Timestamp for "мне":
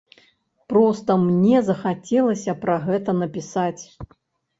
1.25-1.57